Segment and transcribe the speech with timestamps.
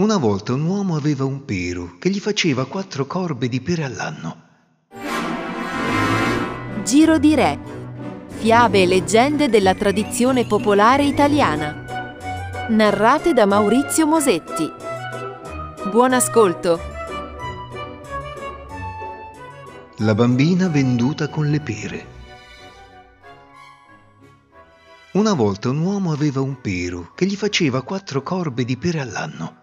[0.00, 4.48] Una volta un uomo aveva un pero che gli faceva quattro corbe di pere all'anno.
[6.82, 7.58] Giro di Re.
[8.28, 12.16] Fiabe e leggende della tradizione popolare italiana.
[12.70, 14.72] Narrate da Maurizio Mosetti.
[15.90, 16.80] Buon ascolto.
[19.96, 22.06] La bambina venduta con le pere.
[25.12, 29.59] Una volta un uomo aveva un pero che gli faceva quattro corbe di pere all'anno.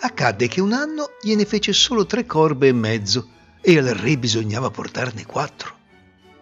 [0.00, 3.28] Accadde che un anno gliene fece solo tre corbe e mezzo
[3.60, 5.76] e al re bisognava portarne quattro.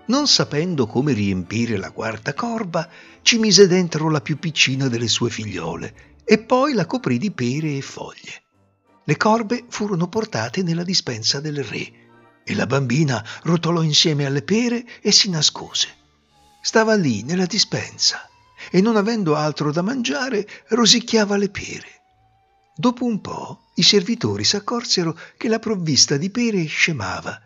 [0.07, 2.89] Non sapendo come riempire la quarta corba,
[3.23, 7.77] ci mise dentro la più piccina delle sue figliole e poi la coprì di pere
[7.77, 8.43] e foglie.
[9.05, 11.93] Le corbe furono portate nella dispensa del re
[12.45, 15.88] e la bambina rotolò insieme alle pere e si nascose.
[16.61, 18.29] Stava lì nella dispensa
[18.71, 21.96] e non avendo altro da mangiare rosicchiava le pere.
[22.79, 27.41] Dopo un po' i servitori s'accorsero che la provvista di pere scemava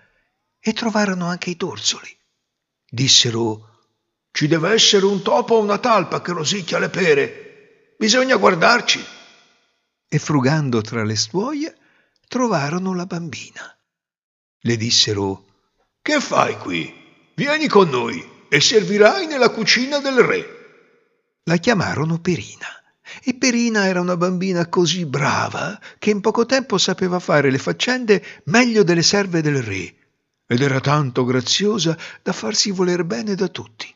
[0.59, 2.11] e trovarono anche i torzoli.
[2.85, 3.69] Dissero
[4.33, 7.95] ci deve essere un topo o una talpa che rosicchia le pere.
[7.97, 9.05] Bisogna guardarci.
[10.09, 11.79] E frugando tra le stuoie
[12.27, 13.79] trovarono la bambina.
[14.63, 15.45] Le dissero
[16.03, 16.93] Che fai qui?
[17.37, 20.47] Vieni con noi e servirai nella cucina del re.
[21.45, 22.80] La chiamarono Perina
[23.23, 28.25] e Perina era una bambina così brava che in poco tempo sapeva fare le faccende
[28.45, 29.95] meglio delle serve del re
[30.47, 33.95] ed era tanto graziosa da farsi voler bene da tutti.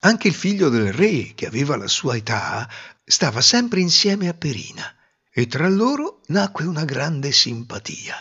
[0.00, 2.68] Anche il figlio del re, che aveva la sua età,
[3.02, 4.94] stava sempre insieme a Perina
[5.32, 8.14] e tra loro nacque una grande simpatia.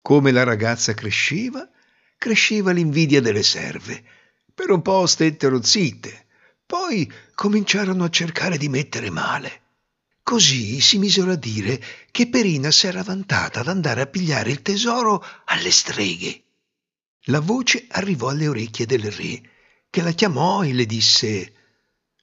[0.00, 1.68] Come la ragazza cresceva,
[2.16, 4.04] cresceva l'invidia delle serve.
[4.54, 6.26] Per un po' stettero zitte,
[6.66, 9.60] poi cominciarono a cercare di mettere male.
[10.22, 15.24] Così si misero a dire che Perina s'era vantata ad andare a pigliare il tesoro
[15.46, 16.42] alle streghe.
[17.26, 19.42] La voce arrivò alle orecchie del re,
[19.90, 21.52] che la chiamò e le disse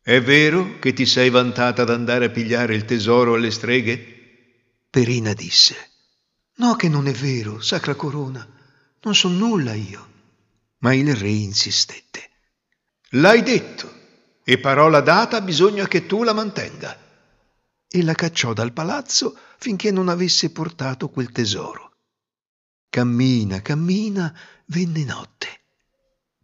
[0.01, 4.17] È vero che ti sei vantata ad andare a pigliare il tesoro alle streghe?
[4.89, 5.75] Perina disse
[6.55, 8.45] No che non è vero, sacra corona,
[9.01, 10.07] non so nulla io.
[10.79, 12.29] Ma il re insistette
[13.13, 13.98] L'hai detto
[14.49, 16.97] e parola data bisogna che tu la mantenga.
[17.87, 21.97] E la cacciò dal palazzo finché non avesse portato quel tesoro.
[22.89, 25.65] Cammina, cammina, venne notte.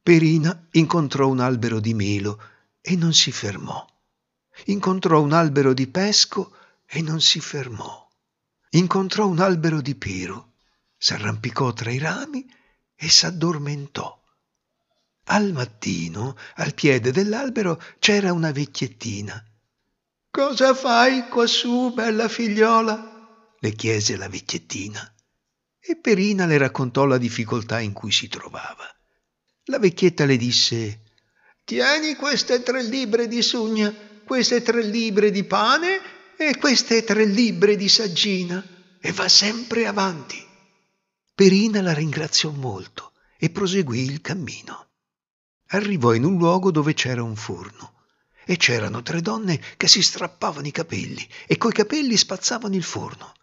[0.04, 2.40] Perina incontrò un albero di melo
[2.80, 3.84] e non si fermò.
[4.66, 6.56] Incontrò un albero di pesco
[6.86, 8.08] e non si fermò.
[8.70, 10.58] Incontrò un albero di pero,
[10.96, 12.46] s'arrampicò tra i rami
[12.94, 14.25] e s'addormentò.
[15.28, 19.44] Al mattino, al piede dell'albero, c'era una vecchiettina.
[20.30, 23.14] Cosa fai quassù, bella figliola?
[23.60, 25.12] le chiese la vecchiettina.
[25.80, 28.88] E Perina le raccontò la difficoltà in cui si trovava.
[29.66, 31.02] La vecchietta le disse
[31.64, 33.92] Tieni queste tre libbre di sugna,
[34.24, 36.00] queste tre libbre di pane
[36.38, 38.64] e queste tre libbre di saggina
[39.00, 40.44] e va sempre avanti.
[41.34, 44.90] Perina la ringraziò molto e proseguì il cammino
[45.76, 47.94] arrivò in un luogo dove c'era un forno
[48.46, 53.34] e c'erano tre donne che si strappavano i capelli e coi capelli spazzavano il forno.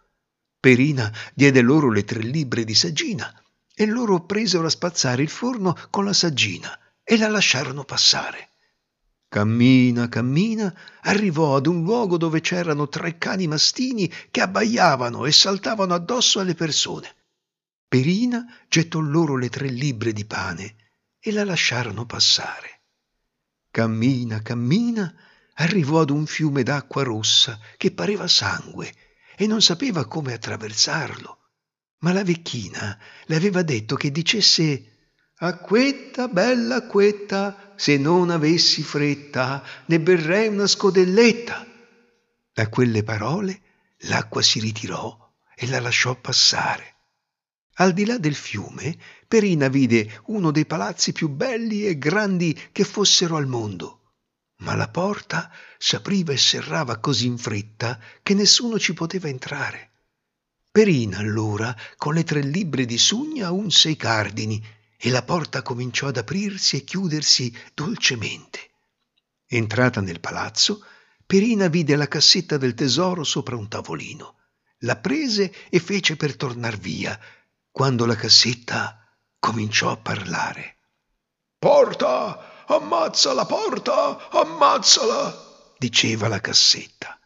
[0.59, 3.33] Perina diede loro le tre libbre di saggina
[3.75, 8.49] e loro presero a spazzare il forno con la saggina e la lasciarono passare.
[9.27, 15.95] Cammina, cammina, arrivò ad un luogo dove c'erano tre cani mastini che abbaiavano e saltavano
[15.95, 17.13] addosso alle persone.
[17.87, 20.75] Perina gettò loro le tre libbre di pane
[21.25, 22.81] e la lasciarono passare.
[23.71, 25.15] Cammina, cammina,
[25.53, 28.93] arrivò ad un fiume d'acqua rossa che pareva sangue
[29.37, 31.39] e non sapeva come attraversarlo.
[31.99, 39.63] Ma la vecchina le aveva detto che dicesse Acquetta, bella acquetta, se non avessi fretta,
[39.85, 41.65] ne berrei una scodelletta.
[42.51, 43.61] Da quelle parole
[43.99, 45.17] l'acqua si ritirò
[45.55, 46.92] e la lasciò passare.
[47.77, 48.97] Al di là del fiume,
[49.27, 53.99] Perina vide uno dei palazzi più belli e grandi che fossero al mondo.
[54.57, 59.89] Ma la porta s'apriva e serrava così in fretta che nessuno ci poteva entrare.
[60.71, 64.63] Perina allora, con le tre libbre di sugna, unse i cardini
[64.97, 68.71] e la porta cominciò ad aprirsi e chiudersi dolcemente.
[69.47, 70.85] Entrata nel palazzo,
[71.25, 74.37] Perina vide la cassetta del tesoro sopra un tavolino.
[74.79, 77.19] La prese e fece per tornar via,
[77.73, 78.99] quando la cassetta
[79.39, 80.77] cominciò a parlare.
[81.57, 87.19] Porta, ammazza la porta, ammazzala, diceva la cassetta.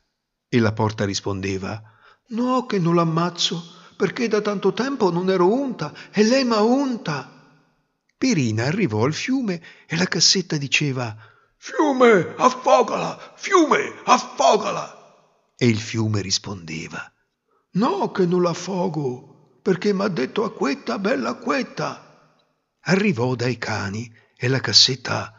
[0.47, 1.83] E la porta rispondeva,
[2.29, 3.61] No, che non l'ammazzo,
[3.97, 7.29] perché da tanto tempo non ero unta e lei m'ha unta.
[8.17, 11.13] Perina arrivò al fiume e la cassetta diceva
[11.57, 15.53] Fiume, affogala, fiume, affogala.
[15.57, 17.11] E il fiume rispondeva
[17.71, 19.36] No, che non l'affogo,
[19.67, 22.39] perché m'ha detto acquetta, bella acquetta.
[22.83, 25.33] Arrivò dai cani e la cassetta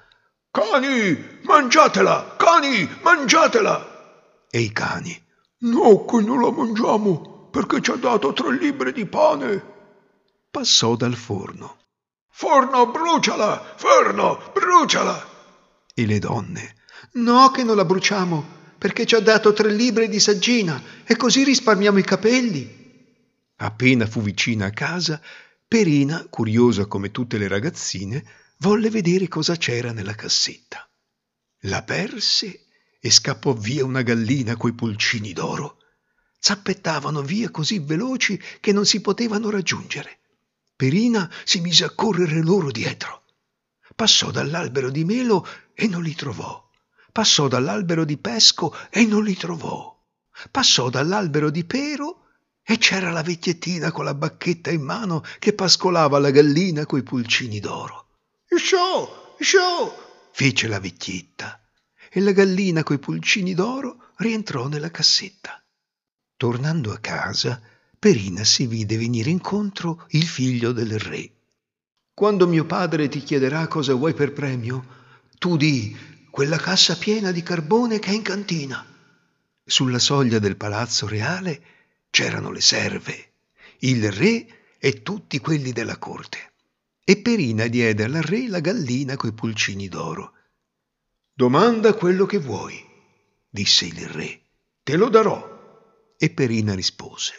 [0.50, 4.44] Cani, mangiatela, cani, mangiatela.
[4.50, 5.18] E i cani
[5.60, 9.64] No, che non la mangiamo, perché ci ha dato tre libbre di pane.
[10.50, 11.78] Passò dal forno.
[12.28, 13.76] Forno, bruciala!
[13.76, 15.26] Forno, bruciala!
[15.94, 16.74] E le donne.
[17.12, 18.44] No, che non la bruciamo,
[18.76, 22.77] perché ci ha dato tre libbre di saggina e così risparmiamo i capelli.
[23.60, 25.20] Appena fu vicina a casa,
[25.66, 28.24] Perina, curiosa come tutte le ragazzine,
[28.58, 30.88] volle vedere cosa c'era nella cassetta.
[31.62, 32.66] La perse
[33.00, 35.78] e scappò via una gallina coi pulcini d'oro.
[36.38, 40.20] Zappettavano via così veloci che non si potevano raggiungere.
[40.76, 43.24] Perina si mise a correre loro dietro.
[43.96, 45.44] Passò dall'albero di melo
[45.74, 46.64] e non li trovò.
[47.10, 50.00] Passò dall'albero di pesco e non li trovò.
[50.52, 52.27] Passò dall'albero di pero
[52.70, 57.60] e c'era la vecchiettina con la bacchetta in mano che pascolava la gallina coi pulcini
[57.60, 58.08] d'oro.
[58.46, 59.90] Show, show,
[60.32, 61.58] fece la vecchietta
[62.10, 65.64] e la gallina coi pulcini d'oro rientrò nella cassetta.
[66.36, 67.58] Tornando a casa,
[67.98, 71.30] Perina si vide venire incontro il figlio del re.
[72.12, 74.84] Quando mio padre ti chiederà cosa vuoi per premio,
[75.38, 75.96] tu di
[76.30, 78.84] quella cassa piena di carbone che è in cantina.
[79.64, 81.76] Sulla soglia del palazzo reale
[82.10, 83.32] c'erano le serve,
[83.80, 86.52] il re e tutti quelli della corte.
[87.04, 90.34] E Perina diede al re la gallina coi pulcini d'oro
[91.38, 92.84] Domanda quello che vuoi,
[93.48, 94.40] disse il re,
[94.82, 96.16] te lo darò.
[96.18, 97.32] E Perina rispose,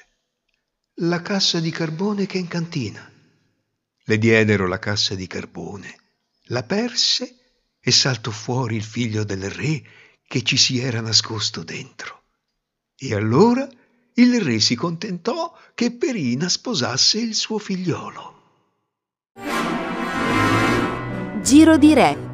[1.02, 3.12] la cassa di carbone che è in cantina.
[4.06, 5.94] Le diedero la cassa di carbone,
[6.44, 9.84] la perse e saltò fuori il figlio del re
[10.26, 12.24] che ci si era nascosto dentro.
[12.96, 13.68] E allora
[14.20, 18.34] il re si contentò che Perina sposasse il suo figliolo.
[21.42, 22.28] Giro di re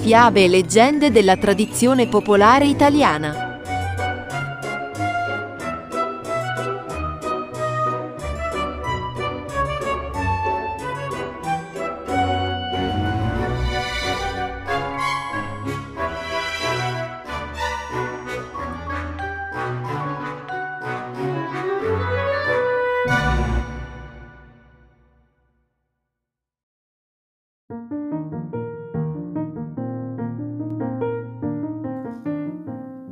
[0.00, 3.41] Fiabe e leggende della tradizione popolare italiana.